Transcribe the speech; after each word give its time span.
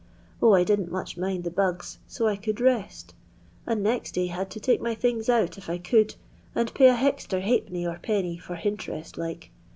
0, 0.39 0.55
I 0.55 0.63
didn't 0.63 0.91
much 0.91 1.15
mind 1.15 1.43
the 1.43 1.51
bugs, 1.51 1.99
so 2.07 2.25
I 2.25 2.35
could 2.35 2.59
rest; 2.59 3.13
and 3.67 3.83
next 3.83 4.13
day 4.15 4.25
had 4.25 4.49
to 4.49 4.59
take 4.59 4.81
my 4.81 4.95
things 4.95 5.29
ont 5.29 5.59
if 5.59 5.69
I 5.69 5.77
could, 5.77 6.15
and 6.55 6.73
pay 6.73 6.87
a 6.89 6.95
hexter 6.95 7.39
ha'penny 7.41 7.85
or 7.85 7.99
penny, 8.01 8.39
fi>r 8.39 8.57
hintrest, 8.59 9.19
like. 9.19 9.51